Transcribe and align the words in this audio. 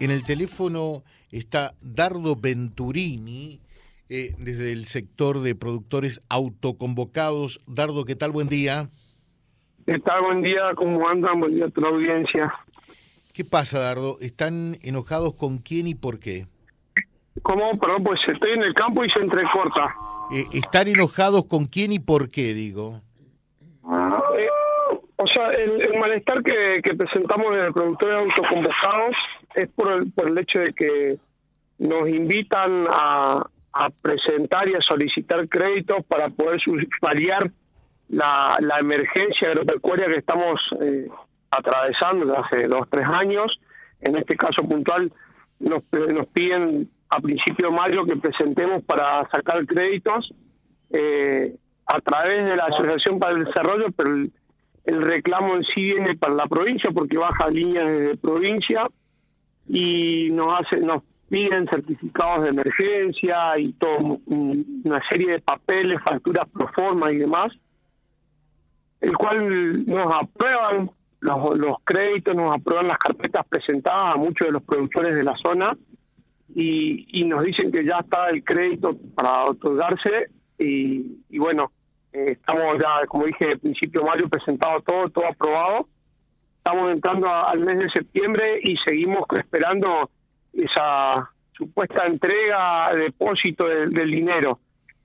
En 0.00 0.12
el 0.12 0.24
teléfono 0.24 1.02
está 1.32 1.72
Dardo 1.80 2.36
Venturini, 2.36 3.60
eh, 4.08 4.32
desde 4.38 4.72
el 4.72 4.86
sector 4.86 5.40
de 5.40 5.56
productores 5.56 6.24
autoconvocados. 6.28 7.60
Dardo, 7.66 8.04
¿qué 8.04 8.14
tal? 8.14 8.30
Buen 8.30 8.48
día. 8.48 8.90
¿Qué 9.86 9.98
tal? 9.98 10.22
Buen 10.22 10.42
día, 10.42 10.72
¿cómo 10.76 11.08
andan? 11.08 11.40
Buen 11.40 11.56
día 11.56 11.64
a 11.64 11.80
la 11.80 11.88
audiencia. 11.88 12.54
¿Qué 13.34 13.44
pasa, 13.44 13.80
Dardo? 13.80 14.18
¿Están 14.20 14.76
enojados 14.82 15.34
con 15.34 15.58
quién 15.58 15.88
y 15.88 15.94
por 15.96 16.20
qué? 16.20 16.46
¿Cómo? 17.42 17.78
Perdón, 17.78 18.04
pues 18.04 18.20
estoy 18.32 18.52
en 18.52 18.62
el 18.62 18.74
campo 18.74 19.04
y 19.04 19.10
se 19.10 19.18
entrecorta. 19.18 19.94
Eh, 20.32 20.44
¿Están 20.52 20.88
enojados 20.88 21.46
con 21.46 21.66
quién 21.66 21.92
y 21.92 21.98
por 21.98 22.30
qué, 22.30 22.54
digo? 22.54 23.00
Eh, 23.84 24.48
o 25.16 25.26
sea, 25.26 25.48
el, 25.50 25.98
malestar 25.98 26.42
que, 26.42 26.94
presentamos 26.94 27.54
de 27.54 27.72
productores 27.72 28.16
autoconvocados 28.16 29.16
es 29.62 29.68
por 29.70 29.92
el, 29.92 30.12
por 30.12 30.28
el 30.28 30.38
hecho 30.38 30.58
de 30.58 30.72
que 30.72 31.18
nos 31.78 32.08
invitan 32.08 32.86
a, 32.88 33.46
presentar 34.02 34.68
y 34.68 34.74
a 34.74 34.80
solicitar 34.80 35.48
créditos 35.48 36.04
para 36.06 36.30
poder 36.30 36.60
variar 37.00 37.48
la, 38.08 38.56
la 38.60 38.80
emergencia 38.80 39.50
agropecuaria 39.50 40.06
que 40.06 40.16
estamos 40.16 40.58
eh, 40.80 41.06
atravesando 41.50 42.26
desde 42.26 42.40
hace 42.40 42.66
dos 42.66 42.88
tres 42.90 43.06
años. 43.06 43.60
En 44.00 44.16
este 44.16 44.36
caso 44.36 44.62
puntual 44.62 45.12
nos, 45.60 45.84
nos 45.92 46.26
piden 46.28 46.88
a 47.10 47.20
principio 47.20 47.70
de 47.70 47.76
mayo 47.76 48.04
que 48.04 48.16
presentemos 48.16 48.82
para 48.84 49.28
sacar 49.30 49.64
créditos 49.66 50.32
eh, 50.90 51.54
a 51.86 52.00
través 52.00 52.44
de 52.44 52.56
la 52.56 52.64
Asociación 52.64 53.18
para 53.18 53.32
el 53.36 53.44
Desarrollo, 53.44 53.86
pero 53.96 54.10
el, 54.14 54.32
reclamo 55.02 55.56
en 55.56 55.64
sí 55.64 55.82
viene 55.82 56.16
para 56.16 56.34
la 56.34 56.46
provincia 56.46 56.90
porque 56.92 57.16
baja 57.16 57.48
líneas 57.48 57.86
de 57.86 58.16
provincia 58.16 58.86
y 59.68 60.30
nos 60.30 60.60
hace 60.60 60.78
nos 60.78 61.02
piden 61.28 61.68
certificados 61.68 62.44
de 62.44 62.50
emergencia 62.50 63.58
y 63.58 63.72
todo 63.74 64.18
una 64.26 65.02
serie 65.08 65.32
de 65.32 65.40
papeles, 65.40 66.02
facturas 66.02 66.48
pro 66.48 66.68
forma 66.68 67.12
y 67.12 67.18
demás, 67.18 67.52
el 69.00 69.16
cual 69.16 69.86
nos 69.86 70.12
aprueban 70.22 70.90
los, 71.20 71.58
los 71.58 71.76
créditos, 71.84 72.34
nos 72.34 72.58
aprueban 72.58 72.88
las 72.88 72.98
carpetas 72.98 73.46
presentadas 73.46 74.14
a 74.14 74.18
muchos 74.18 74.46
de 74.48 74.52
los 74.52 74.62
productores 74.62 75.14
de 75.14 75.24
la 75.24 75.36
zona 75.36 75.76
y, 76.54 77.20
y 77.20 77.24
nos 77.24 77.44
dicen 77.44 77.70
que 77.70 77.84
ya 77.84 77.98
está 77.98 78.30
el 78.30 78.42
crédito 78.42 78.96
para 79.14 79.44
otorgarse 79.44 80.28
y, 80.58 81.18
y 81.28 81.38
bueno, 81.38 81.70
eh, 82.12 82.32
estamos 82.32 82.78
ya, 82.78 83.06
como 83.06 83.26
dije, 83.26 83.52
al 83.52 83.58
principio 83.58 84.00
de 84.00 84.06
mayo 84.06 84.28
presentado 84.28 84.80
todo, 84.80 85.10
todo 85.10 85.26
aprobado. 85.26 85.88
Estamos 86.68 86.92
entrando 86.92 87.26
al 87.30 87.60
mes 87.60 87.78
de 87.78 87.88
septiembre 87.88 88.60
y 88.62 88.76
seguimos 88.84 89.24
esperando 89.38 90.10
esa 90.52 91.30
supuesta 91.52 92.04
entrega, 92.04 92.94
depósito 92.94 93.66
del, 93.66 94.10
dinero. 94.10 94.58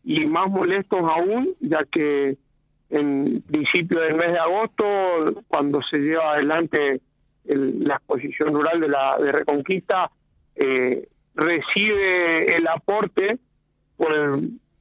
Y 0.04 0.26
más 0.26 0.50
molestos 0.50 1.00
aún, 1.00 1.56
ya 1.62 1.86
que 1.90 2.36
en 2.90 3.42
principio 3.44 4.02
del 4.02 4.16
mes 4.16 4.34
de 4.34 4.40
agosto, 4.40 4.84
cuando 5.48 5.82
se 5.84 6.00
lleva 6.00 6.34
adelante 6.34 7.00
la 7.46 7.96
exposición 7.96 8.54
rural 8.54 8.82
de 8.82 8.90
la 8.90 9.18
de 9.20 9.32
Reconquista, 9.32 10.12
eh, 10.58 11.08
recibe 11.34 12.58
el 12.58 12.68
aporte 12.68 13.38
por 13.96 14.12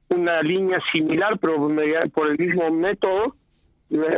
una 0.09 0.41
línea 0.41 0.81
similar, 0.91 1.39
pero 1.39 1.65
por 2.13 2.27
el 2.27 2.37
mismo 2.37 2.71
método, 2.71 3.37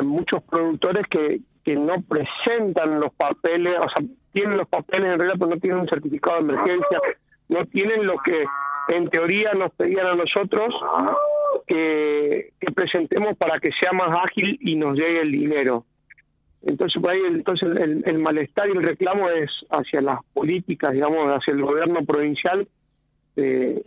muchos 0.02 0.42
productores 0.42 1.06
que, 1.12 1.42
que 1.66 1.76
no 1.76 1.96
presentan 2.04 3.00
los 3.00 3.12
papeles, 3.16 3.74
o 3.80 3.90
sea, 3.90 4.08
tienen 4.32 4.58
los 4.58 4.68
papeles 4.70 5.12
en 5.12 5.20
realidad, 5.20 5.40
pero 5.40 5.56
no 5.56 5.60
tienen 5.60 5.80
un 5.80 5.90
certificado 5.90 6.38
de 6.38 6.54
emergencia, 6.54 7.00
no 7.50 7.66
tienen 7.66 8.06
lo 8.06 8.18
que 8.20 8.46
en 8.90 9.10
teoría 9.10 9.54
nos 9.54 9.74
pedían 9.74 10.06
a 10.06 10.16
nosotros 10.16 10.74
que, 11.68 12.54
presentemos 12.76 13.36
para 13.38 13.60
que 13.60 13.72
sea 13.80 13.94
más 13.94 14.10
ágil 14.26 14.58
y 14.62 14.76
nos 14.76 14.96
llegue 14.96 15.22
el 15.22 15.32
dinero. 15.32 15.86
Entonces, 16.62 17.02
por 17.02 17.12
ahí, 17.12 17.22
entonces 17.28 17.70
el, 18.06 18.18
malestar 18.20 18.68
y 18.68 18.72
el 18.72 18.84
reclamo 18.84 19.30
es 19.30 19.50
hacia 19.70 20.02
las 20.02 20.20
políticas, 20.34 20.94
digamos, 20.94 21.28
hacia 21.30 21.54
el 21.54 21.62
gobierno 21.62 22.04
provincial, 22.06 22.68
de, 23.36 23.84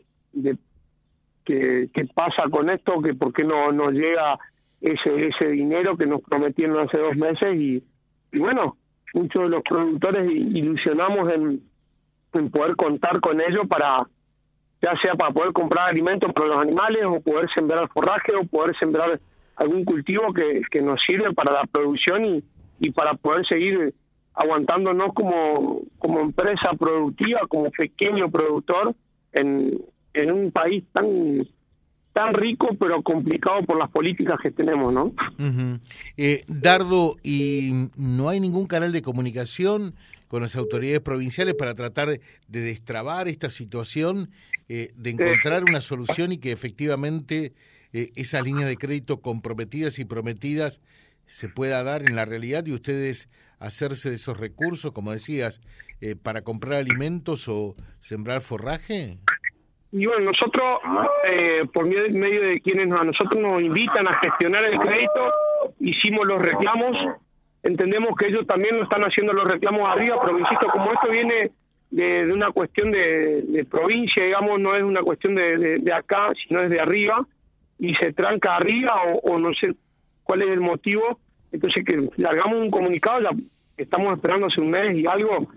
que, 1.44 2.08
pasa 2.14 2.44
con 2.50 2.70
esto, 2.70 3.00
que 3.02 3.14
por 3.14 3.32
qué 3.32 3.44
no 3.44 3.72
nos 3.72 3.92
llega 3.92 4.38
ese 4.80 5.28
ese 5.28 5.48
dinero 5.48 5.96
que 5.96 6.06
nos 6.06 6.22
prometieron 6.22 6.78
hace 6.78 6.98
dos 6.98 7.16
meses 7.16 7.56
y, 7.56 7.82
bueno, 8.38 8.76
muchos 9.14 9.42
de 9.42 9.48
los 9.48 9.62
productores 9.62 10.30
ilusionamos 10.30 11.32
en, 11.32 11.62
en 12.34 12.50
poder 12.50 12.76
contar 12.76 13.20
con 13.20 13.40
ello 13.40 13.66
para, 13.66 14.06
ya 14.82 14.96
sea 15.02 15.14
para 15.14 15.32
poder 15.32 15.52
comprar 15.52 15.88
alimentos 15.88 16.32
para 16.32 16.48
los 16.48 16.58
animales 16.58 17.04
o 17.06 17.20
poder 17.20 17.48
sembrar 17.54 17.88
forraje 17.88 18.32
o 18.34 18.44
poder 18.44 18.76
sembrar 18.78 19.18
algún 19.56 19.84
cultivo 19.84 20.32
que, 20.32 20.62
que 20.70 20.80
nos 20.80 21.00
sirve 21.04 21.32
para 21.32 21.52
la 21.52 21.64
producción 21.64 22.24
y, 22.24 22.44
y 22.80 22.90
para 22.92 23.14
poder 23.14 23.44
seguir 23.46 23.94
aguantándonos 24.34 25.12
como, 25.14 25.80
como 25.98 26.20
empresa 26.20 26.70
productiva, 26.78 27.40
como 27.48 27.70
pequeño 27.72 28.30
productor 28.30 28.94
en, 29.32 29.80
en 30.14 30.30
un 30.30 30.52
país 30.52 30.84
tan 30.92 31.44
tan 32.12 32.34
rico 32.34 32.68
pero 32.78 33.02
complicado 33.02 33.62
por 33.64 33.78
las 33.78 33.90
políticas 33.90 34.38
que 34.42 34.50
tenemos, 34.50 34.92
¿no? 34.92 35.12
eh, 36.16 36.44
Dardo, 36.48 37.16
¿y 37.22 37.88
no 37.96 38.28
hay 38.28 38.40
ningún 38.40 38.66
canal 38.66 38.92
de 38.92 39.02
comunicación 39.02 39.94
con 40.28 40.42
las 40.42 40.56
autoridades 40.56 41.00
provinciales 41.00 41.54
para 41.54 41.74
tratar 41.74 42.08
de 42.08 42.60
destrabar 42.60 43.28
esta 43.28 43.50
situación, 43.50 44.30
eh, 44.68 44.90
de 44.94 45.10
encontrar 45.10 45.64
una 45.64 45.80
solución 45.80 46.32
y 46.32 46.38
que 46.38 46.52
efectivamente 46.52 47.54
eh, 47.92 48.10
esas 48.14 48.44
líneas 48.44 48.68
de 48.68 48.76
crédito 48.76 49.20
comprometidas 49.20 49.98
y 49.98 50.04
prometidas 50.04 50.80
se 51.26 51.48
pueda 51.48 51.82
dar 51.82 52.02
en 52.02 52.16
la 52.16 52.24
realidad 52.24 52.66
y 52.66 52.72
ustedes 52.72 53.28
hacerse 53.58 54.10
de 54.10 54.16
esos 54.16 54.36
recursos, 54.36 54.92
como 54.92 55.12
decías, 55.12 55.60
eh, 56.00 56.14
para 56.14 56.42
comprar 56.42 56.80
alimentos 56.80 57.48
o 57.48 57.74
sembrar 58.00 58.42
forraje? 58.42 59.18
Y 59.90 60.04
bueno, 60.04 60.26
nosotros, 60.32 60.80
eh, 61.24 61.64
por 61.72 61.86
medio 61.86 62.42
de 62.42 62.60
quienes 62.60 62.92
a 62.92 63.04
nosotros 63.04 63.40
nos 63.40 63.62
invitan 63.62 64.06
a 64.06 64.18
gestionar 64.18 64.64
el 64.64 64.78
crédito, 64.78 65.32
hicimos 65.80 66.26
los 66.26 66.42
reclamos. 66.42 66.96
Entendemos 67.62 68.14
que 68.18 68.26
ellos 68.26 68.46
también 68.46 68.76
lo 68.76 68.84
están 68.84 69.02
haciendo 69.02 69.32
los 69.32 69.48
reclamos 69.48 69.88
arriba, 69.88 70.20
pero 70.22 70.38
insisto, 70.38 70.66
como 70.68 70.92
esto 70.92 71.08
viene 71.10 71.50
de, 71.90 72.30
una 72.30 72.50
cuestión 72.52 72.90
de, 72.90 73.66
provincia, 73.70 74.22
digamos, 74.22 74.60
no 74.60 74.76
es 74.76 74.82
una 74.82 75.00
cuestión 75.02 75.34
de, 75.34 75.78
de, 75.78 75.92
acá, 75.92 76.32
sino 76.46 76.60
es 76.60 76.70
de 76.70 76.80
arriba, 76.80 77.26
y 77.78 77.94
se 77.94 78.12
tranca 78.12 78.56
arriba 78.56 78.94
o, 79.06 79.32
o 79.32 79.38
no 79.38 79.54
sé 79.54 79.74
cuál 80.22 80.42
es 80.42 80.50
el 80.50 80.60
motivo. 80.60 81.18
Entonces, 81.50 81.82
que 81.86 82.10
largamos 82.16 82.58
un 82.58 82.70
comunicado, 82.70 83.20
ya 83.22 83.30
estamos 83.78 84.14
esperando 84.14 84.48
hace 84.48 84.60
un 84.60 84.70
mes 84.70 84.96
y 84.98 85.06
algo, 85.06 85.48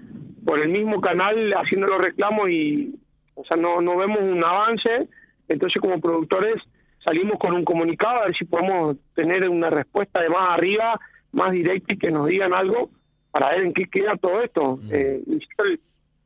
por 0.46 0.60
el 0.60 0.70
mismo 0.70 1.02
canal 1.02 1.54
haciendo 1.54 1.88
los 1.88 2.02
reclamos 2.02 2.50
y, 2.50 2.96
o 3.36 3.44
sea, 3.46 3.58
no, 3.58 3.82
no 3.82 3.98
vemos 3.98 4.20
un 4.22 4.44
avance. 4.44 5.08
Entonces, 5.48 5.82
como 5.82 6.00
productores, 6.00 6.62
salimos 7.04 7.40
con 7.40 7.54
un 7.54 7.66
comunicado 7.66 8.20
a 8.20 8.26
ver 8.26 8.36
si 8.36 8.46
podemos 8.46 8.98
tener 9.16 9.48
una 9.50 9.70
respuesta 9.70 10.22
de 10.22 10.30
más 10.30 10.52
arriba, 10.52 11.00
más 11.32 11.52
directa 11.52 11.94
y 11.94 11.98
que 11.98 12.12
nos 12.12 12.28
digan 12.28 12.54
algo 12.54 12.90
para 13.32 13.52
ver 13.52 13.62
en 13.66 13.74
qué 13.74 13.86
queda 13.86 14.18
todo 14.18 14.42
esto. 14.42 14.78
Mm. 14.78 14.90
Eh, 14.92 15.22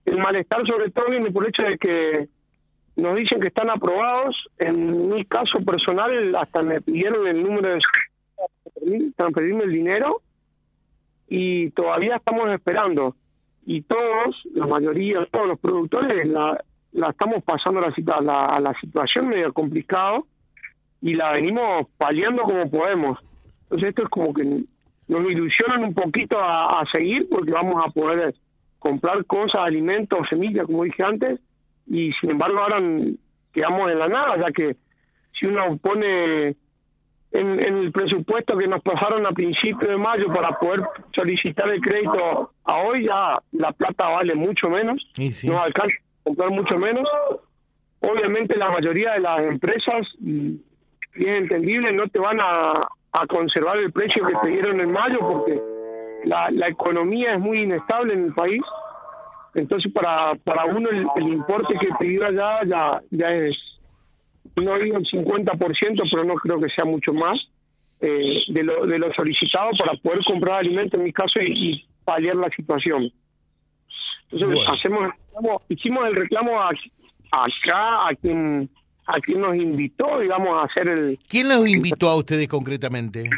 el, 0.05 0.17
malestar 0.17 0.65
sobre 0.65 0.91
todo 0.91 1.09
viene 1.09 1.31
por 1.31 1.43
el 1.43 1.49
hecho 1.49 1.63
de 1.63 1.77
que 1.77 2.27
nos 2.95 3.15
dicen 3.15 3.39
que 3.39 3.47
están 3.47 3.69
aprobados. 3.69 4.35
En 4.57 5.09
mi 5.09 5.25
caso 5.25 5.59
personal, 5.65 6.35
hasta 6.35 6.61
me 6.61 6.81
pidieron 6.81 7.27
el 7.27 7.43
número 7.43 7.69
de 7.69 9.11
transferirme 9.15 9.63
el 9.65 9.71
dinero 9.71 10.21
y 11.27 11.71
todavía 11.71 12.17
estamos 12.17 12.49
esperando. 12.51 13.15
Y 13.65 13.81
todos, 13.81 14.35
la 14.53 14.67
mayoría, 14.67 15.25
todos 15.31 15.47
los 15.47 15.59
productores, 15.59 16.27
la, 16.27 16.63
la 16.95 17.09
estamos 17.09 17.43
pasando 17.43 17.81
a 17.81 17.91
la, 17.91 18.21
la, 18.21 18.59
la 18.59 18.73
situación 18.79 19.27
medio 19.27 19.51
complicado 19.51 20.25
y 21.01 21.13
la 21.13 21.33
venimos 21.33 21.87
paliando 21.97 22.43
como 22.43 22.71
podemos. 22.71 23.19
Entonces 23.63 23.89
esto 23.89 24.03
es 24.03 24.09
como 24.09 24.33
que 24.33 24.43
nos 24.43 25.29
ilusionan 25.29 25.83
un 25.83 25.93
poquito 25.93 26.39
a, 26.39 26.79
a 26.79 26.85
seguir 26.91 27.27
porque 27.29 27.51
vamos 27.51 27.83
a 27.85 27.91
poder 27.91 28.33
comprar 28.79 29.25
cosas, 29.25 29.61
alimentos, 29.61 30.19
semillas, 30.29 30.65
como 30.65 30.83
dije 30.83 31.03
antes, 31.03 31.39
y 31.87 32.13
sin 32.13 32.31
embargo 32.31 32.59
ahora 32.59 32.79
quedamos 33.51 33.91
en 33.91 33.99
la 33.99 34.07
nada, 34.07 34.37
ya 34.37 34.51
que 34.53 34.77
si 35.37 35.47
uno 35.47 35.77
pone 35.77 36.55
en, 37.31 37.59
el 37.59 37.91
presupuesto 37.91 38.57
que 38.57 38.67
nos 38.67 38.81
pasaron 38.81 39.25
a 39.25 39.31
principios 39.31 39.89
de 39.89 39.97
mayo 39.97 40.27
para 40.27 40.57
poder 40.57 40.81
solicitar 41.13 41.69
el 41.69 41.81
crédito 41.81 42.51
a 42.63 42.77
hoy, 42.77 43.05
ya 43.05 43.37
la 43.51 43.73
plata 43.73 44.07
vale 44.07 44.33
mucho 44.33 44.69
menos, 44.69 45.05
no 45.43 45.61
alcanza 45.61 46.04
comprar 46.25 46.49
mucho 46.49 46.77
menos. 46.77 47.07
Obviamente 48.01 48.57
la 48.57 48.71
mayoría 48.71 49.13
de 49.13 49.19
las 49.21 49.39
empresas, 49.43 50.05
y 50.19 50.59
es 51.15 51.27
entendible, 51.27 51.93
no 51.93 52.07
te 52.07 52.19
van 52.19 52.39
a, 52.41 52.87
conservar 53.29 53.77
el 53.77 53.93
precio 53.93 54.27
que 54.27 54.33
te 54.43 54.47
dieron 54.49 54.81
en 54.81 54.91
mayo 54.91 55.19
porque 55.19 55.61
la, 56.25 56.51
la 56.51 56.67
economía 56.67 57.35
es 57.35 57.39
muy 57.39 57.61
inestable 57.61 58.13
en 58.13 58.25
el 58.25 58.33
país 58.33 58.61
Entonces, 59.53 59.89
para, 59.93 60.35
para 60.43 60.65
uno 60.65 60.89
el, 60.89 61.27
importe 61.29 61.75
que 61.79 61.87
pidió 61.97 62.25
allá 62.25 62.59
ya, 62.65 63.01
ya 63.11 63.33
es, 63.33 63.55
no 64.57 64.77
digo 64.79 64.97
el 64.97 65.05
50%, 65.05 66.09
pero 66.11 66.23
no 66.25 66.35
creo 66.35 66.59
que 66.59 66.67
sea 66.69 66.83
mucho 66.83 67.13
más, 67.13 67.39
eh, 68.01 68.39
de, 68.49 68.63
lo, 68.63 68.85
de 68.85 68.99
lo 68.99 69.13
solicitado 69.13 69.71
para 69.79 69.93
poder 69.93 70.19
comprar 70.25 70.59
alimentos 70.59 70.99
en 70.99 71.05
mi 71.05 71.13
caso 71.13 71.39
y, 71.39 71.85
paliar 72.03 72.35
la 72.35 72.49
situación. 72.49 73.09
Entonces, 74.31 74.63
hacemos, 74.67 75.11
hicimos 75.69 76.07
el 76.07 76.15
reclamo 76.15 76.61
acá, 76.61 78.07
a 78.07 78.15
quien, 78.19 78.69
a 79.05 79.19
quien 79.19 79.41
nos 79.41 79.55
invitó, 79.55 80.19
digamos, 80.19 80.49
a 80.49 80.65
hacer 80.65 80.87
el... 80.87 81.19
¿Quién 81.27 81.49
los 81.49 81.67
invitó 81.67 82.09
a 82.09 82.15
ustedes 82.15 82.47
concretamente? 82.47 83.29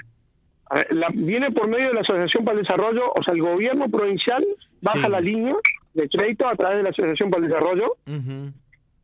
La, 0.89 1.07
viene 1.13 1.51
por 1.51 1.67
medio 1.67 1.87
de 1.87 1.93
la 1.93 2.01
Asociación 2.01 2.43
para 2.43 2.57
el 2.57 2.63
Desarrollo, 2.63 3.11
o 3.13 3.23
sea, 3.23 3.33
el 3.33 3.41
gobierno 3.41 3.89
provincial 3.89 4.45
baja 4.81 5.07
la 5.07 5.21
línea 5.21 5.55
de 5.93 6.09
crédito 6.09 6.47
a 6.47 6.55
través 6.55 6.77
de 6.77 6.83
la 6.83 6.89
Asociación 6.89 7.29
para 7.29 7.43
el 7.43 7.49
Desarrollo. 7.49 7.95
La 8.05 8.11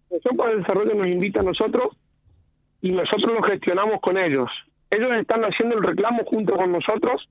Asociación 0.07 0.37
para 0.37 0.51
el 0.51 0.59
Desarrollo 0.59 0.93
nos 0.95 1.07
invita 1.07 1.39
a 1.39 1.43
nosotros 1.43 1.95
y 2.81 2.91
nosotros 2.91 3.33
lo 3.33 3.41
gestionamos 3.43 4.01
con 4.01 4.17
ellos. 4.17 4.49
Ellos 4.91 5.09
están 5.13 5.41
haciendo 5.43 5.77
el 5.77 5.83
reclamo 5.83 6.23
junto 6.25 6.53
con 6.53 6.71
nosotros. 6.71 7.27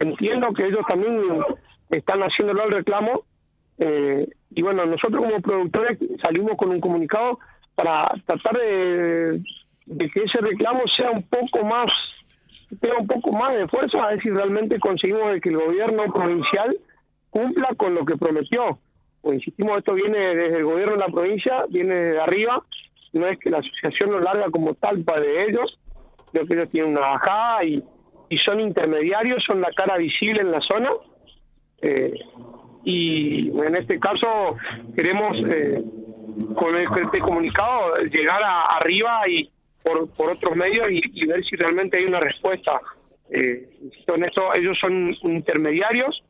Entiendo 0.00 0.52
que 0.52 0.66
ellos 0.66 0.84
también 0.86 1.18
están 1.90 2.20
haciéndolo 2.20 2.64
el 2.64 2.72
reclamo. 2.72 3.24
Eh, 3.78 4.26
y 4.50 4.62
bueno, 4.62 4.86
nosotros 4.86 5.22
como 5.22 5.40
productores 5.40 5.98
salimos 6.20 6.56
con 6.56 6.70
un 6.70 6.80
comunicado 6.80 7.38
para 7.74 8.10
tratar 8.24 8.58
de, 8.58 9.42
de 9.86 10.10
que 10.10 10.22
ese 10.22 10.38
reclamo 10.38 10.82
sea 10.96 11.10
un 11.10 11.22
poco 11.24 11.64
más 11.64 11.90
tenga 12.80 12.98
un 12.98 13.06
poco 13.06 13.32
más 13.32 13.56
de 13.56 13.68
fuerza 13.68 14.02
a 14.02 14.08
ver 14.08 14.22
si 14.22 14.30
realmente 14.30 14.80
conseguimos 14.80 15.40
que 15.40 15.50
el 15.50 15.56
gobierno 15.56 16.12
provincial 16.12 16.76
cumpla 17.30 17.68
con 17.76 17.94
lo 17.94 18.04
que 18.04 18.16
prometió. 18.16 18.78
Pues 19.22 19.36
insistimos, 19.36 19.78
esto 19.78 19.94
viene 19.94 20.18
desde 20.18 20.58
el 20.58 20.64
gobierno 20.64 20.92
de 20.92 20.98
la 20.98 21.08
provincia, 21.08 21.64
viene 21.68 21.94
de 21.94 22.20
arriba, 22.20 22.62
no 23.12 23.26
es 23.26 23.38
que 23.38 23.50
la 23.50 23.58
asociación 23.58 24.12
lo 24.12 24.20
larga 24.20 24.50
como 24.50 24.74
tal 24.74 25.02
para 25.04 25.20
de 25.20 25.44
ellos, 25.44 25.78
creo 26.32 26.46
que 26.46 26.54
ellos 26.54 26.70
tienen 26.70 26.92
una 26.92 27.00
bajada 27.00 27.64
y, 27.64 27.82
y 28.28 28.38
son 28.38 28.60
intermediarios, 28.60 29.42
son 29.44 29.60
la 29.60 29.70
cara 29.72 29.96
visible 29.96 30.40
en 30.40 30.50
la 30.50 30.60
zona. 30.60 30.90
Eh, 31.82 32.14
y 32.88 33.48
en 33.48 33.74
este 33.74 33.98
caso 33.98 34.56
queremos 34.94 35.36
eh, 35.44 35.82
con 36.54 36.76
este 36.76 37.18
comunicado 37.18 37.96
llegar 38.12 38.40
a, 38.44 38.76
arriba 38.76 39.28
y 39.28 39.50
por, 39.82 40.08
por 40.14 40.30
otros 40.30 40.54
medios 40.54 40.86
y, 40.90 41.26
ver 41.26 41.44
si 41.44 41.56
realmente 41.56 41.96
hay 41.96 42.04
una 42.04 42.20
respuesta. 42.20 42.80
Eh, 43.30 43.68
en 44.06 44.24
esto, 44.24 44.54
ellos 44.54 44.78
son 44.80 45.16
intermediarios, 45.22 46.22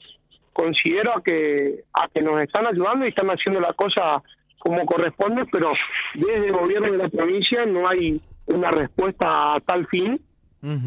considero 0.55 1.23
que, 1.23 1.81
a 1.93 2.09
que 2.09 2.23
nos 2.23 2.41
están 2.41 2.67
ayudando 2.67 3.05
y 3.05 3.11
están 3.11 3.29
haciendo 3.29 3.61
la 3.61 3.75
cosa 3.75 4.23
como 4.59 4.87
corresponde, 4.87 5.45
pero 5.53 5.75
desde 6.15 6.47
el 6.47 6.53
gobierno 6.53 6.91
de 6.91 6.99
la 6.99 7.09
provincia 7.11 7.67
no 7.67 7.87
hay 7.87 8.19
una 8.47 8.71
respuesta 8.71 9.57
a 9.57 9.61
tal 9.61 9.87
fin. 9.89 10.19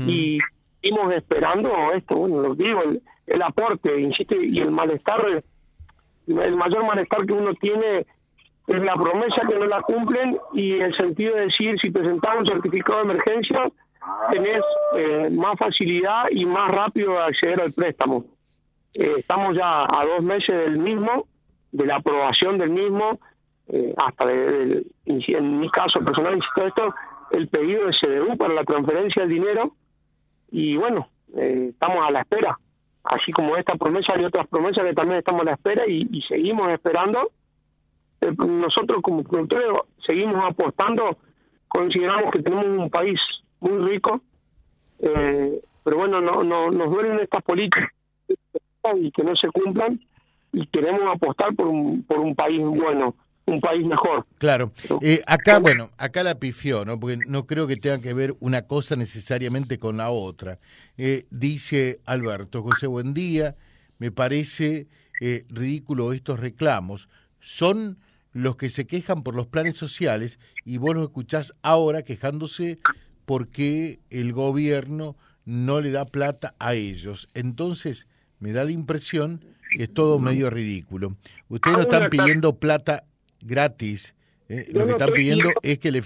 Y 0.07 0.39
seguimos 0.81 1.13
esperando 1.13 1.71
esto, 1.93 2.15
bueno, 2.15 2.41
lo 2.41 2.55
digo, 2.55 2.81
el, 3.27 3.41
aporte, 3.43 4.01
insisto, 4.01 4.35
y 4.35 4.59
el 4.59 4.71
malestar, 4.71 5.43
el 6.29 6.55
mayor 6.55 6.85
malestar 6.85 7.25
que 7.25 7.33
uno 7.33 7.53
tiene 7.55 8.05
es 8.67 8.81
la 8.83 8.93
promesa 8.95 9.41
que 9.47 9.55
no 9.55 9.65
la 9.65 9.81
cumplen 9.81 10.37
y 10.53 10.73
el 10.73 10.95
sentido 10.95 11.35
de 11.35 11.45
decir 11.45 11.79
si 11.79 11.89
presentamos 11.89 12.41
un 12.41 12.53
certificado 12.53 12.99
de 12.99 13.11
emergencia 13.11 13.71
tenés 14.31 14.63
eh, 14.95 15.29
más 15.31 15.57
facilidad 15.57 16.25
y 16.31 16.45
más 16.45 16.71
rápido 16.71 17.13
de 17.13 17.23
acceder 17.23 17.61
al 17.61 17.73
préstamo. 17.73 18.25
Eh, 18.93 19.15
estamos 19.19 19.55
ya 19.55 19.83
a 19.83 20.05
dos 20.05 20.23
meses 20.23 20.55
del 20.55 20.77
mismo, 20.77 21.27
de 21.71 21.85
la 21.85 21.97
aprobación 21.97 22.57
del 22.57 22.71
mismo, 22.71 23.19
eh, 23.67 23.93
hasta 23.97 24.25
de, 24.25 24.83
en 25.05 25.59
mi 25.59 25.69
caso 25.69 25.99
personal, 25.99 26.35
insisto 26.35 26.65
esto, 26.65 26.95
el 27.31 27.47
pedido 27.49 27.85
de 27.85 27.93
CDU 27.99 28.37
para 28.37 28.53
la 28.53 28.63
transferencia 28.63 29.21
del 29.21 29.31
dinero 29.31 29.73
y 30.51 30.75
bueno, 30.77 31.07
estamos 31.35 32.07
a 32.07 32.11
la 32.11 32.21
espera. 32.21 32.57
Así 33.03 33.31
como 33.31 33.55
esta 33.55 33.75
promesa 33.75 34.13
y 34.19 34.25
otras 34.25 34.47
promesas 34.47 34.83
que 34.83 34.93
también 34.93 35.19
estamos 35.19 35.41
a 35.41 35.45
la 35.45 35.53
espera 35.53 35.87
y 35.87 36.21
seguimos 36.27 36.69
esperando. 36.71 37.31
Eh, 38.21 38.33
nosotros 38.37 39.01
como 39.01 39.23
productores 39.23 39.67
seguimos 40.05 40.43
apostando, 40.43 41.17
consideramos 41.67 42.31
que 42.31 42.41
tenemos 42.41 42.65
un 42.65 42.89
país 42.89 43.19
muy 43.61 43.77
rico, 43.89 44.21
eh, 44.99 45.61
pero 45.83 45.97
bueno, 45.97 46.19
no, 46.19 46.43
no 46.43 46.69
nos 46.69 46.89
duelen 46.89 47.19
estas 47.19 47.43
políticas 47.43 47.89
y 48.95 49.11
que 49.11 49.23
no 49.23 49.35
se 49.35 49.49
cumplan 49.49 49.99
y 50.51 50.65
queremos 50.67 51.01
apostar 51.15 51.55
por 51.55 51.67
un, 51.67 52.03
por 52.03 52.19
un 52.19 52.35
país 52.35 52.61
bueno 52.61 53.15
un 53.49 53.61
país 53.61 53.85
mejor. 53.85 54.25
Claro. 54.37 54.71
Eh, 55.01 55.21
acá, 55.25 55.59
bueno, 55.59 55.91
acá 55.97 56.23
la 56.23 56.35
pifió, 56.35 56.85
¿no? 56.85 56.99
Porque 56.99 57.17
no 57.27 57.45
creo 57.45 57.67
que 57.67 57.77
tenga 57.77 57.99
que 57.99 58.13
ver 58.13 58.35
una 58.39 58.63
cosa 58.63 58.95
necesariamente 58.95 59.79
con 59.79 59.97
la 59.97 60.09
otra. 60.09 60.59
dice 61.29 61.99
Alberto, 62.05 62.63
José, 62.63 62.87
buen 62.87 63.13
día. 63.13 63.55
Me 63.97 64.11
parece 64.11 64.87
ridículo 65.49 66.13
estos 66.13 66.39
reclamos. 66.39 67.09
Son 67.39 67.97
los 68.31 68.55
que 68.55 68.69
se 68.69 68.85
quejan 68.85 69.23
por 69.23 69.35
los 69.35 69.47
planes 69.47 69.75
sociales 69.77 70.39
y 70.65 70.77
vos 70.77 70.95
los 70.95 71.03
escuchás 71.03 71.53
ahora 71.61 72.03
quejándose 72.03 72.79
porque 73.25 73.99
el 74.09 74.33
gobierno 74.33 75.15
no 75.45 75.81
le 75.81 75.91
da 75.91 76.05
plata 76.05 76.55
a 76.59 76.73
ellos. 76.73 77.29
Entonces, 77.33 78.07
me 78.39 78.51
da 78.51 78.63
la 78.63 78.71
impresión 78.71 79.43
que 79.75 79.83
es 79.83 79.93
todo 79.93 80.19
medio 80.19 80.49
ridículo. 80.49 81.15
Ustedes 81.47 81.77
no 81.77 81.83
están 81.83 82.09
pidiendo 82.09 82.55
plata 82.55 83.03
gratis, 83.41 84.15
¿eh? 84.47 84.65
lo 84.73 84.85
que 84.85 84.91
están 84.91 85.13
pidiendo 85.13 85.49
es 85.61 85.79
que 85.79 85.91
le 85.91 86.01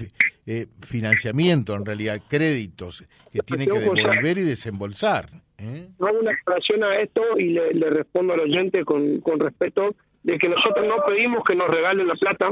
eh, 0.46 0.66
financiamiento, 0.82 1.74
en 1.76 1.86
realidad, 1.86 2.20
créditos 2.30 3.04
que 3.32 3.40
tienen 3.40 3.70
que 3.70 3.80
devolver 3.80 4.38
y 4.38 4.42
desembolsar. 4.42 5.30
¿eh? 5.58 5.88
Hago 6.00 6.20
una 6.20 6.32
aclaración 6.32 6.84
a 6.84 7.00
esto 7.00 7.22
y 7.38 7.50
le, 7.50 7.74
le 7.74 7.90
respondo 7.90 8.34
al 8.34 8.42
oyente 8.42 8.84
con, 8.84 9.22
con 9.22 9.40
respeto 9.40 9.96
de 10.24 10.38
que 10.38 10.50
nosotros 10.50 10.86
no 10.88 11.04
pedimos 11.06 11.44
que 11.46 11.56
nos 11.56 11.70
regalen 11.70 12.08
la 12.08 12.16
plata, 12.16 12.52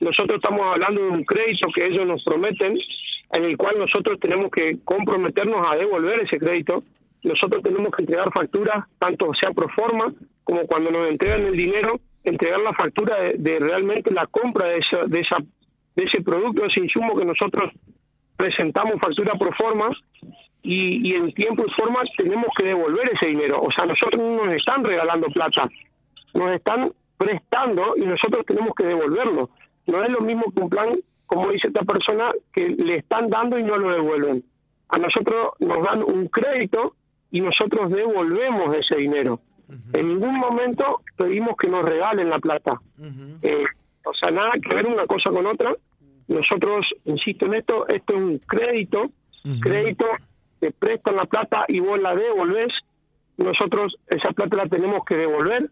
nosotros 0.00 0.36
estamos 0.36 0.60
hablando 0.66 1.02
de 1.02 1.08
un 1.08 1.24
crédito 1.24 1.68
que 1.74 1.86
ellos 1.86 2.06
nos 2.06 2.22
prometen, 2.24 2.78
en 3.32 3.44
el 3.44 3.56
cual 3.56 3.78
nosotros 3.78 4.18
tenemos 4.20 4.50
que 4.50 4.78
comprometernos 4.84 5.66
a 5.68 5.76
devolver 5.76 6.20
ese 6.20 6.38
crédito, 6.38 6.84
nosotros 7.22 7.62
tenemos 7.62 7.90
que 7.94 8.02
entregar 8.02 8.32
facturas, 8.32 8.84
tanto 8.98 9.32
sea 9.40 9.50
pro 9.52 9.68
forma 9.70 10.12
como 10.44 10.66
cuando 10.66 10.90
nos 10.90 11.08
entregan 11.08 11.46
el 11.46 11.56
dinero, 11.56 12.00
entregar 12.24 12.60
la 12.60 12.72
factura 12.72 13.16
de, 13.36 13.58
realmente 13.58 14.10
la 14.10 14.26
compra 14.26 14.66
de, 14.66 14.78
esa, 14.78 15.04
de, 15.06 15.20
esa, 15.20 15.36
de 15.94 16.02
ese 16.02 16.22
producto, 16.22 16.62
de 16.62 16.68
ese 16.68 16.80
insumo 16.80 17.16
que 17.16 17.24
nosotros 17.24 17.70
presentamos 18.36 19.00
factura 19.00 19.34
pro 19.38 19.52
forma 19.52 19.90
y, 20.62 21.08
y 21.08 21.14
en 21.14 21.32
tiempo 21.34 21.64
y 21.66 21.70
forma 21.72 22.02
tenemos 22.16 22.48
que 22.56 22.64
devolver 22.64 23.10
ese 23.12 23.26
dinero. 23.26 23.60
O 23.62 23.70
sea, 23.70 23.86
nosotros 23.86 24.20
no 24.20 24.46
nos 24.46 24.54
están 24.54 24.82
regalando 24.82 25.28
plata, 25.28 25.68
nos 26.32 26.52
están 26.52 26.92
prestando 27.18 27.96
y 27.96 28.00
nosotros 28.00 28.44
tenemos 28.46 28.74
que 28.74 28.84
devolverlo. 28.84 29.50
No 29.86 30.02
es 30.02 30.10
lo 30.10 30.20
mismo 30.20 30.44
que 30.52 30.60
un 30.60 30.70
plan, 30.70 30.98
como 31.26 31.50
dice 31.50 31.68
esta 31.68 31.82
persona, 31.82 32.32
que 32.52 32.68
le 32.68 32.96
están 32.96 33.28
dando 33.28 33.58
y 33.58 33.62
no 33.62 33.76
lo 33.76 33.90
devuelven. 33.90 34.42
A 34.88 34.98
nosotros 34.98 35.52
nos 35.60 35.82
dan 35.84 36.02
un 36.02 36.28
crédito 36.28 36.94
y 37.30 37.40
nosotros 37.40 37.90
devolvemos 37.90 38.74
ese 38.76 38.96
dinero. 38.96 39.40
En 39.92 40.08
ningún 40.08 40.38
momento 40.38 41.00
pedimos 41.16 41.56
que 41.56 41.68
nos 41.68 41.84
regalen 41.84 42.30
la 42.30 42.38
plata. 42.38 42.80
Eh, 43.42 43.64
o 44.04 44.14
sea, 44.14 44.30
nada 44.30 44.52
que 44.62 44.74
ver 44.74 44.86
una 44.86 45.06
cosa 45.06 45.30
con 45.30 45.46
otra. 45.46 45.74
Nosotros, 46.28 46.86
insisto 47.04 47.46
en 47.46 47.54
esto, 47.54 47.88
esto 47.88 48.14
es 48.14 48.18
un 48.18 48.38
crédito, 48.38 49.10
crédito, 49.60 50.06
te 50.60 50.70
prestan 50.72 51.16
la 51.16 51.24
plata 51.24 51.64
y 51.68 51.80
vos 51.80 52.00
la 52.00 52.14
devolvés. 52.14 52.72
Nosotros 53.36 53.96
esa 54.08 54.30
plata 54.30 54.56
la 54.56 54.66
tenemos 54.66 55.04
que 55.04 55.16
devolver 55.16 55.70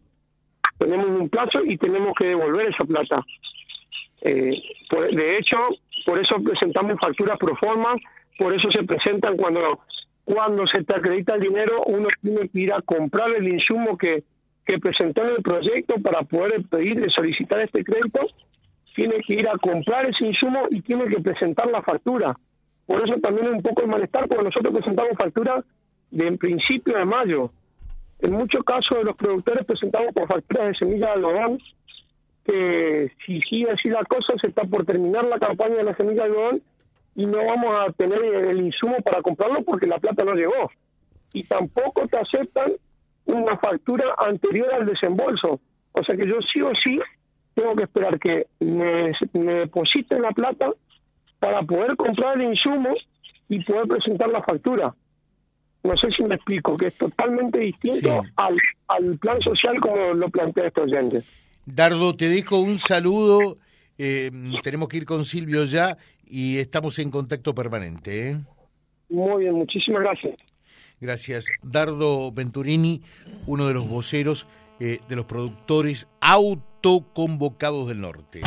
tenemos 0.82 1.08
un 1.08 1.28
plazo 1.28 1.60
y 1.64 1.76
tenemos 1.78 2.14
que 2.18 2.26
devolver 2.26 2.68
esa 2.68 2.84
plata. 2.84 3.24
Eh, 4.22 4.60
de 4.90 5.38
hecho, 5.38 5.56
por 6.04 6.18
eso 6.18 6.36
presentamos 6.42 6.98
facturas 7.00 7.38
pro 7.38 7.56
forma, 7.56 7.94
por 8.38 8.52
eso 8.54 8.70
se 8.70 8.82
presentan 8.84 9.36
cuando 9.36 9.80
cuando 10.24 10.66
se 10.66 10.84
te 10.84 10.94
acredita 10.94 11.34
el 11.34 11.40
dinero, 11.40 11.82
uno 11.86 12.08
tiene 12.20 12.48
que 12.48 12.60
ir 12.60 12.72
a 12.72 12.82
comprar 12.82 13.30
el 13.30 13.48
insumo 13.48 13.98
que, 13.98 14.22
que 14.64 14.78
presentó 14.78 15.22
en 15.22 15.36
el 15.36 15.42
proyecto 15.42 15.94
para 16.02 16.22
poder 16.22 16.62
pedir, 16.68 17.10
solicitar 17.10 17.60
este 17.60 17.82
crédito, 17.84 18.20
tiene 18.94 19.16
que 19.26 19.34
ir 19.34 19.48
a 19.48 19.58
comprar 19.58 20.06
ese 20.06 20.26
insumo 20.26 20.66
y 20.70 20.80
tiene 20.82 21.06
que 21.06 21.20
presentar 21.20 21.68
la 21.68 21.82
factura. 21.82 22.36
Por 22.86 23.02
eso 23.02 23.18
también 23.20 23.46
es 23.46 23.52
un 23.54 23.62
poco 23.62 23.82
el 23.82 23.88
malestar, 23.88 24.28
porque 24.28 24.44
nosotros 24.44 24.74
presentamos 24.74 25.16
factura 25.16 25.64
de 26.10 26.26
en 26.26 26.38
principio 26.38 26.96
de 26.96 27.04
mayo. 27.04 27.50
En 28.20 28.32
muchos 28.32 28.62
casos 28.64 28.98
de 28.98 29.04
los 29.04 29.16
productores 29.16 29.64
presentamos 29.64 30.12
por 30.12 30.28
facturas 30.28 30.68
de 30.68 30.74
semilla 30.74 31.06
de 31.06 31.12
algodón, 31.12 31.58
que 32.44 33.10
si 33.24 33.40
sigue 33.42 33.70
así 33.70 33.88
la 33.88 34.04
cosa, 34.04 34.34
se 34.40 34.48
está 34.48 34.62
por 34.64 34.84
terminar 34.84 35.24
la 35.24 35.38
campaña 35.38 35.76
de 35.76 35.84
la 35.84 35.96
semilla 35.96 36.24
de 36.24 36.28
algodón 36.28 36.62
y 37.14 37.26
no 37.26 37.44
vamos 37.44 37.74
a 37.88 37.92
tener 37.92 38.22
el 38.22 38.60
insumo 38.60 38.96
para 39.04 39.22
comprarlo 39.22 39.62
porque 39.62 39.86
la 39.86 39.98
plata 39.98 40.24
no 40.24 40.34
llegó. 40.34 40.70
Y 41.32 41.44
tampoco 41.44 42.06
te 42.08 42.18
aceptan 42.18 42.72
una 43.26 43.56
factura 43.58 44.14
anterior 44.18 44.72
al 44.72 44.86
desembolso. 44.86 45.60
O 45.92 46.04
sea 46.04 46.16
que 46.16 46.26
yo 46.26 46.36
sí 46.52 46.60
o 46.62 46.72
sí 46.82 46.98
tengo 47.54 47.74
que 47.76 47.84
esperar 47.84 48.18
que 48.18 48.46
me, 48.60 49.12
me 49.34 49.54
depositen 49.54 50.22
la 50.22 50.30
plata 50.30 50.70
para 51.38 51.62
poder 51.62 51.96
comprar 51.96 52.40
el 52.40 52.48
insumo 52.48 52.94
y 53.48 53.62
poder 53.64 53.88
presentar 53.88 54.28
la 54.30 54.42
factura. 54.42 54.94
No 55.84 55.96
sé 55.96 56.10
si 56.16 56.22
me 56.22 56.36
explico, 56.36 56.76
que 56.76 56.86
es 56.86 56.94
totalmente 56.96 57.58
distinto 57.58 58.22
al, 58.36 58.56
al 58.88 59.18
plan 59.18 59.40
social 59.40 59.80
como 59.80 60.14
lo 60.14 60.28
plantea 60.30 60.68
este 60.68 60.80
oyente. 60.80 61.22
Dardo, 61.66 62.14
te 62.14 62.28
dejo 62.28 62.60
un 62.60 62.78
saludo. 62.78 63.56
Eh, 63.98 64.30
tenemos 64.62 64.88
que 64.88 64.98
ir 64.98 65.04
con 65.04 65.24
Silvio 65.24 65.64
ya 65.64 65.96
y 66.26 66.58
estamos 66.58 66.98
en 66.98 67.10
contacto 67.10 67.54
permanente. 67.54 68.30
¿eh? 68.30 68.36
Muy 69.08 69.44
bien, 69.44 69.54
muchísimas 69.54 70.02
gracias. 70.02 70.36
Gracias. 71.00 71.46
Dardo 71.62 72.32
Venturini, 72.32 73.02
uno 73.46 73.66
de 73.66 73.74
los 73.74 73.88
voceros 73.88 74.46
eh, 74.80 75.00
de 75.08 75.16
los 75.16 75.26
productores 75.26 76.08
autoconvocados 76.20 77.88
del 77.88 78.00
norte 78.00 78.40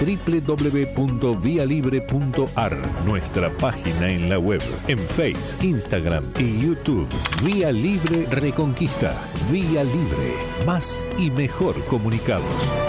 www.vialibre.ar, 0.00 2.76
nuestra 3.06 3.50
página 3.50 4.10
en 4.10 4.28
la 4.28 4.38
web, 4.38 4.60
en 4.88 4.98
Face, 4.98 5.56
Instagram 5.66 6.24
y 6.38 6.60
YouTube. 6.60 7.08
Vía 7.44 7.72
Libre 7.72 8.26
Reconquista. 8.30 9.14
Vía 9.50 9.82
Libre. 9.84 10.34
Más 10.66 11.02
y 11.18 11.30
mejor 11.30 11.82
comunicados. 11.86 12.83